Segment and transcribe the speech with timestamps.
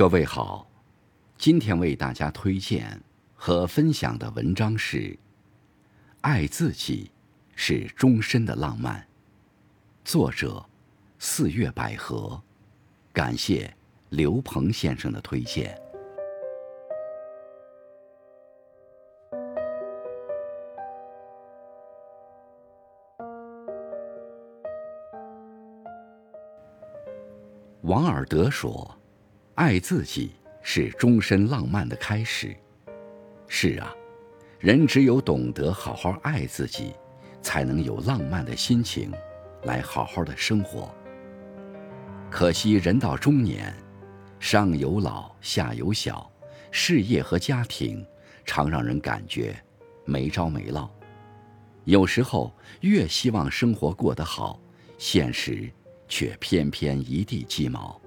[0.00, 0.66] 各位好，
[1.36, 2.98] 今天为大家推荐
[3.34, 4.96] 和分享的文章是
[6.22, 7.10] 《爱自己
[7.54, 8.98] 是终身的浪漫》，
[10.02, 10.64] 作者
[11.18, 12.42] 四月百合，
[13.12, 13.70] 感谢
[14.08, 15.78] 刘鹏先生的推荐。
[27.82, 28.96] 王尔德说。
[29.60, 30.30] 爱自己
[30.62, 32.56] 是终身浪漫的开始。
[33.46, 33.94] 是啊，
[34.58, 36.94] 人只有懂得好好爱自己，
[37.42, 39.12] 才能有浪漫的心情，
[39.64, 40.90] 来好好的生活。
[42.30, 43.70] 可惜人到中年，
[44.38, 46.32] 上有老下有小，
[46.70, 48.02] 事业和家庭
[48.46, 49.54] 常让人感觉
[50.06, 50.90] 没着没落。
[51.84, 54.58] 有时候越希望生活过得好，
[54.96, 55.70] 现实
[56.08, 57.99] 却偏偏一地鸡毛。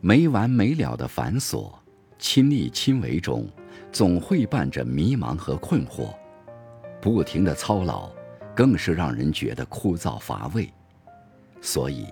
[0.00, 1.70] 没完没了的繁琐，
[2.18, 3.46] 亲力亲为中，
[3.92, 6.14] 总会伴着迷茫和困惑。
[7.02, 8.10] 不停的操劳，
[8.56, 10.72] 更是让人觉得枯燥乏味。
[11.60, 12.06] 所以，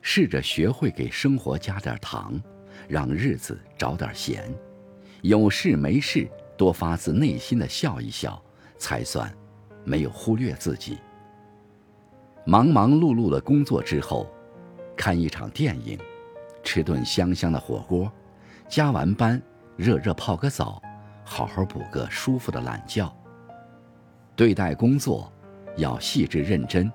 [0.00, 2.40] 试着学会给生活加点糖，
[2.86, 4.44] 让日子找点咸。
[5.22, 8.40] 有事没事，多发自内心的笑一笑，
[8.78, 9.32] 才算
[9.84, 10.98] 没有忽略自己。
[12.44, 14.28] 忙忙碌碌的工作之后，
[14.96, 15.98] 看一场电影。
[16.66, 18.12] 吃顿香香的火锅，
[18.68, 19.40] 加完班
[19.76, 20.82] 热热泡个澡，
[21.24, 23.08] 好好补个舒服的懒觉。
[24.34, 25.32] 对待工作
[25.76, 26.92] 要细致认真，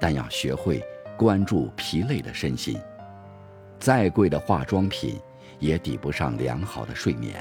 [0.00, 0.82] 但要学会
[1.16, 2.76] 关注疲累的身心。
[3.78, 5.16] 再贵的化妆品
[5.60, 7.40] 也抵不上良好的睡眠。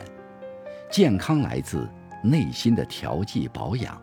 [0.92, 1.90] 健康来自
[2.24, 4.00] 内心的调剂保养，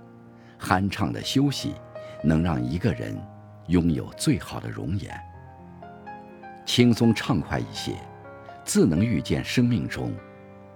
[0.59, 1.75] 酣畅的休息
[2.25, 3.17] 能让一个人
[3.69, 5.30] 拥有最好的容颜。
[6.73, 7.97] 轻松畅快一些，
[8.65, 10.15] 自能遇见生命中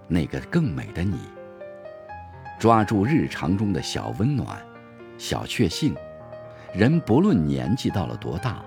[0.09, 1.17] 那个更美的你。
[2.59, 4.61] 抓住日常中的小温暖、
[5.17, 5.95] 小确幸，
[6.73, 8.61] 人不论年纪到了多大，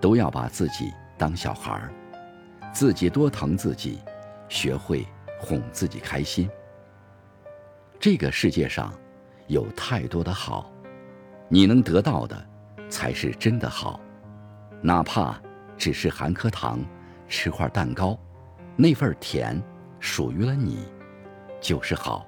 [0.00, 1.92] 都要把自己当小孩儿，
[2.72, 3.98] 自己多疼自己，
[4.48, 5.06] 学会
[5.38, 6.48] 哄自己开心。
[7.98, 8.90] 这个世界上
[9.48, 10.72] 有太多的好，
[11.46, 12.42] 你能得到的
[12.88, 14.00] 才是真的好，
[14.80, 15.38] 哪怕。
[15.80, 16.78] 只是含颗糖，
[17.26, 18.14] 吃块蛋糕，
[18.76, 19.58] 那份甜
[19.98, 20.84] 属于了你，
[21.58, 22.26] 就是好。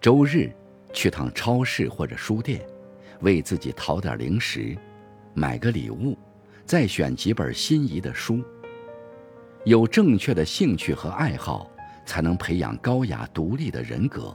[0.00, 0.52] 周日
[0.92, 2.64] 去趟超市或者书店，
[3.22, 4.78] 为自己淘点零食，
[5.34, 6.16] 买个礼物，
[6.64, 8.40] 再选几本心仪的书。
[9.64, 11.68] 有正确的兴趣和爱好，
[12.04, 14.32] 才能培养高雅独立的人格。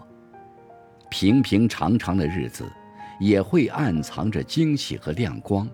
[1.10, 2.70] 平平常常的日子，
[3.18, 5.66] 也会暗藏着惊喜和亮光。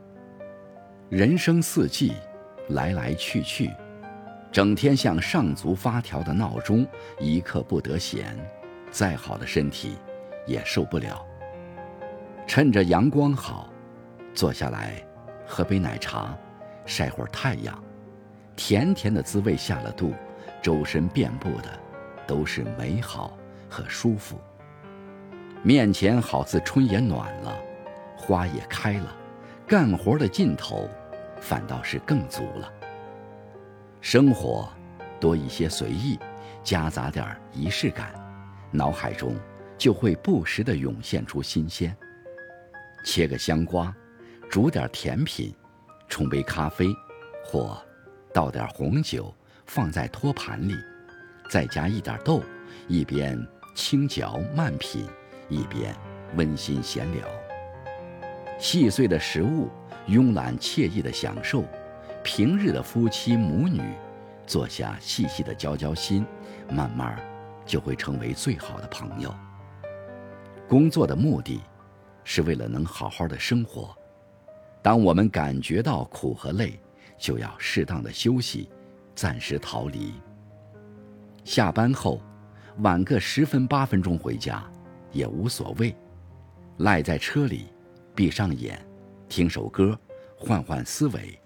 [1.10, 2.12] 人生四季，
[2.68, 3.72] 来来去去，
[4.52, 6.86] 整天像上足发条的闹钟，
[7.18, 8.38] 一刻不得闲，
[8.92, 9.96] 再好的身体
[10.46, 11.26] 也受不了。
[12.46, 13.70] 趁着阳光好，
[14.34, 15.02] 坐下来
[15.46, 16.38] 喝杯奶茶，
[16.86, 17.82] 晒会儿太阳，
[18.58, 20.14] 甜甜的滋味下了肚，
[20.62, 21.70] 周身遍布的
[22.28, 23.38] 都是美好
[23.70, 24.38] 和舒服。
[25.64, 27.58] 面前好似春也暖了，
[28.18, 29.16] 花也开了。
[29.68, 30.90] 干活的劲头，
[31.42, 32.72] 反倒是更足了。
[34.00, 34.70] 生活
[35.20, 36.18] 多一些随意，
[36.64, 38.14] 夹杂点仪式感，
[38.72, 39.36] 脑海中
[39.78, 41.94] 就会不时的涌现出新鲜。
[43.04, 43.94] 切个香瓜，
[44.50, 45.54] 煮点甜品，
[46.08, 46.88] 冲杯咖啡，
[47.44, 47.78] 或
[48.34, 49.36] 倒点红酒
[49.66, 50.76] 放在托盘里，
[51.50, 52.42] 再加一点豆，
[52.88, 53.38] 一边
[53.76, 55.06] 轻嚼慢品，
[55.50, 55.94] 一边
[56.38, 57.28] 温馨闲聊。
[58.60, 59.70] 细碎的食物，
[60.08, 61.62] 慵懒惬意的享受；
[62.24, 63.82] 平日的夫妻母女，
[64.48, 66.26] 坐下细细的交交心，
[66.72, 67.20] 慢慢
[67.66, 69.34] 就会成为最好的朋友。
[70.68, 71.62] 工作的目的，
[72.24, 73.96] 是为了能好好的生活。
[74.82, 76.80] 当我们感觉到苦和累，
[77.18, 78.70] 就要适当的休息，
[79.14, 80.14] 暂时逃离。
[81.44, 82.20] 下班后，
[82.80, 84.64] 晚个十分八分钟回家，
[85.12, 85.96] 也无所谓。
[86.78, 87.68] 赖在车里。
[88.18, 88.84] 闭上眼，
[89.30, 89.96] 听首歌，
[90.36, 91.40] 换换思维，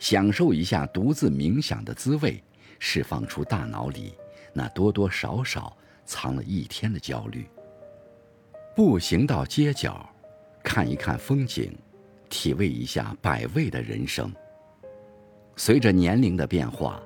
[0.00, 2.42] 享受一下独自冥想的滋味，
[2.80, 4.14] 释放出大脑里
[4.52, 7.46] 那多多少少藏了一天的焦虑。
[8.74, 10.12] 步行到街角，
[10.60, 11.72] 看一看风景，
[12.28, 14.28] 体味一下百味的人生。
[15.54, 17.00] 随着年龄的变化，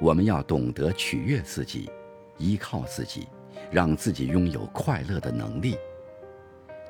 [0.00, 1.90] 我们要懂得取悦自己，
[2.36, 3.26] 依靠自己，
[3.68, 5.76] 让自己拥有快乐的能力。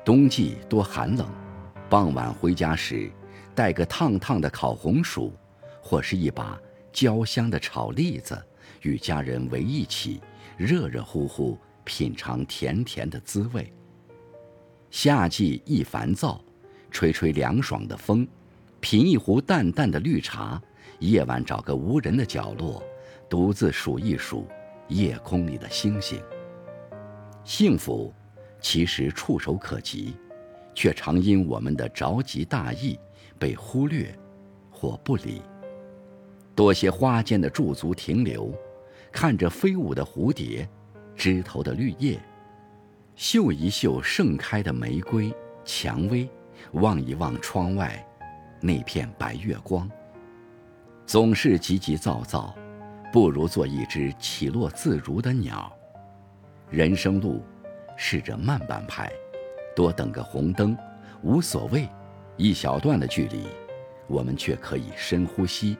[0.05, 1.27] 冬季多寒冷，
[1.89, 3.11] 傍晚回家时，
[3.53, 5.33] 带个烫烫的烤红薯，
[5.81, 6.59] 或是一把
[6.91, 8.41] 焦香的炒栗子，
[8.81, 10.21] 与家人围一起，
[10.57, 13.71] 热热乎乎品尝甜甜的滋味。
[14.89, 16.41] 夏季易烦躁，
[16.89, 18.27] 吹吹凉爽的风，
[18.79, 20.59] 品一壶淡淡的绿茶，
[20.99, 22.81] 夜晚找个无人的角落，
[23.29, 24.47] 独自数一数
[24.87, 26.19] 夜空里的星星。
[27.43, 28.13] 幸福，
[28.61, 30.15] 其实触手可及，
[30.73, 32.99] 却常因我们的着急大意
[33.37, 34.13] 被忽略
[34.69, 35.41] 或不理。
[36.55, 38.53] 多些花间的驻足停留，
[39.11, 40.67] 看着飞舞的蝴蝶，
[41.15, 42.19] 枝头的绿叶。
[43.15, 45.33] 嗅一嗅盛开的玫瑰、
[45.65, 46.29] 蔷薇，
[46.73, 48.05] 望一望窗外
[48.61, 49.89] 那片白月光。
[51.05, 52.55] 总是急急躁躁，
[53.11, 55.71] 不如做一只起落自如的鸟。
[56.69, 57.43] 人生路，
[58.01, 59.11] 试着慢半拍，
[59.75, 60.75] 多等个红灯，
[61.21, 61.85] 无所谓。
[62.37, 63.45] 一小段的距离，
[64.07, 65.77] 我们却可以深呼吸，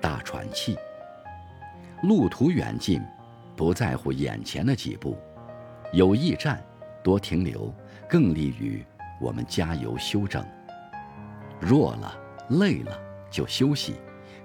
[0.00, 0.78] 大喘气。
[2.02, 3.02] 路途远近，
[3.54, 5.18] 不在乎眼前的几步，
[5.92, 6.58] 有驿站。
[7.02, 7.72] 多停留，
[8.08, 8.82] 更利于
[9.20, 10.44] 我们加油修整。
[11.60, 12.18] 弱了、
[12.48, 12.98] 累了
[13.30, 13.96] 就休息，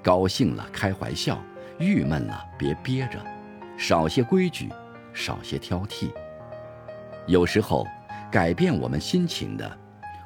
[0.03, 1.41] 高兴了开怀笑，
[1.79, 3.17] 郁闷了别憋着，
[3.77, 4.69] 少些规矩，
[5.13, 6.11] 少些挑剔。
[7.25, 7.87] 有时候，
[8.29, 9.79] 改变我们心情的，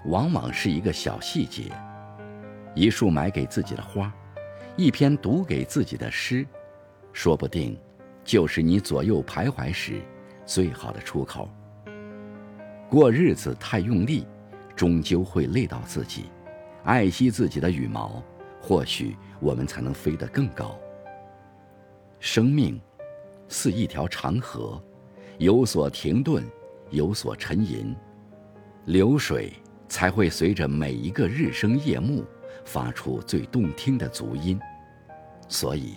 [0.05, 1.71] 往往是一个小细节：
[2.73, 4.11] 一束买给自己的花，
[4.75, 6.45] 一篇读给自己的诗，
[7.13, 7.79] 说不定，
[8.23, 10.01] 就是你左右徘徊时
[10.43, 11.47] 最好的出口。
[12.89, 14.25] 过日子太用力，
[14.75, 16.25] 终究会累到自己。
[16.83, 18.23] 爱惜自己的羽毛，
[18.59, 20.75] 或许我们才能飞得更高。
[22.19, 22.81] 生命
[23.47, 24.81] 似一条长河，
[25.37, 26.43] 有所停顿，
[26.89, 27.95] 有所沉吟。
[28.85, 29.53] 流水
[29.89, 32.23] 才会随着每一个日升夜暮，
[32.63, 34.59] 发出最动听的足音。
[35.49, 35.95] 所以，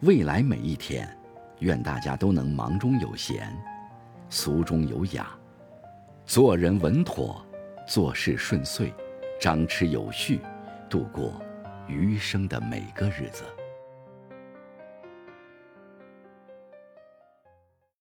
[0.00, 1.08] 未来每一天，
[1.60, 3.50] 愿大家都能忙中有闲，
[4.28, 5.28] 俗中有雅。
[6.26, 7.44] 做人稳妥，
[7.86, 8.92] 做事顺遂，
[9.40, 10.40] 张弛有序，
[10.90, 11.40] 度过
[11.86, 13.44] 余生的每个日子。